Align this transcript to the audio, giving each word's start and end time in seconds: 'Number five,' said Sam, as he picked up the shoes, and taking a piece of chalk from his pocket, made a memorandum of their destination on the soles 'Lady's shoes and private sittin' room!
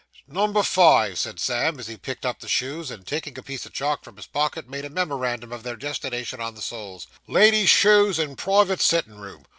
'Number 0.25 0.63
five,' 0.63 1.19
said 1.19 1.39
Sam, 1.39 1.79
as 1.79 1.85
he 1.87 1.95
picked 1.95 2.25
up 2.25 2.39
the 2.39 2.47
shoes, 2.47 2.89
and 2.89 3.05
taking 3.05 3.37
a 3.37 3.43
piece 3.43 3.67
of 3.67 3.73
chalk 3.73 4.03
from 4.03 4.15
his 4.17 4.25
pocket, 4.25 4.67
made 4.67 4.83
a 4.83 4.89
memorandum 4.89 5.51
of 5.51 5.61
their 5.61 5.75
destination 5.75 6.41
on 6.41 6.55
the 6.55 6.61
soles 6.63 7.05
'Lady's 7.27 7.69
shoes 7.69 8.17
and 8.17 8.35
private 8.35 8.81
sittin' 8.81 9.19
room! 9.19 9.45